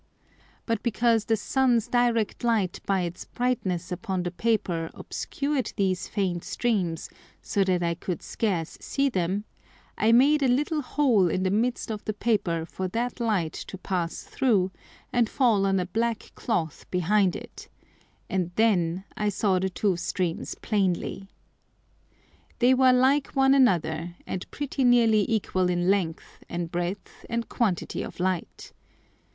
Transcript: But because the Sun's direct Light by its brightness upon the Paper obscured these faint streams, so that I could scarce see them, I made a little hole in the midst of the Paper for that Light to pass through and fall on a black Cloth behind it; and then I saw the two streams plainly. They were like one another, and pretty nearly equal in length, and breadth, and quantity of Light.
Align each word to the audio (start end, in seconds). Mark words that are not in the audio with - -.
But 0.65 0.81
because 0.81 1.25
the 1.25 1.37
Sun's 1.37 1.87
direct 1.87 2.43
Light 2.43 2.79
by 2.87 3.01
its 3.01 3.25
brightness 3.25 3.91
upon 3.91 4.23
the 4.23 4.31
Paper 4.31 4.89
obscured 4.95 5.73
these 5.75 6.07
faint 6.07 6.43
streams, 6.43 7.07
so 7.43 7.63
that 7.65 7.83
I 7.83 7.93
could 7.93 8.23
scarce 8.23 8.79
see 8.81 9.09
them, 9.09 9.45
I 9.99 10.11
made 10.11 10.41
a 10.41 10.47
little 10.47 10.81
hole 10.81 11.29
in 11.29 11.43
the 11.43 11.51
midst 11.51 11.91
of 11.91 12.03
the 12.03 12.15
Paper 12.15 12.65
for 12.65 12.87
that 12.87 13.19
Light 13.19 13.53
to 13.53 13.77
pass 13.77 14.23
through 14.23 14.71
and 15.13 15.29
fall 15.29 15.67
on 15.67 15.79
a 15.79 15.85
black 15.85 16.31
Cloth 16.33 16.89
behind 16.89 17.35
it; 17.35 17.69
and 18.27 18.49
then 18.55 19.03
I 19.15 19.29
saw 19.29 19.59
the 19.59 19.69
two 19.69 19.97
streams 19.97 20.55
plainly. 20.63 21.27
They 22.57 22.73
were 22.73 22.91
like 22.91 23.27
one 23.35 23.53
another, 23.53 24.15
and 24.25 24.49
pretty 24.49 24.83
nearly 24.83 25.29
equal 25.29 25.69
in 25.69 25.91
length, 25.91 26.39
and 26.49 26.71
breadth, 26.71 27.23
and 27.29 27.47
quantity 27.47 28.01
of 28.01 28.19
Light. 28.19 28.71